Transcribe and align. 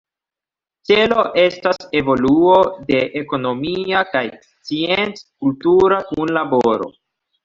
Celo 0.89 1.25
estas 1.41 1.83
evoluo 1.99 2.55
de 2.87 3.01
ekonomia 3.19 4.01
kaj 4.15 4.23
scienc-kultura 4.47 6.01
kunlaboro. 6.09 6.89